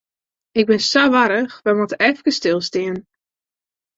[0.59, 2.95] Ik bin sa warch, wy moatte efkes stilstean.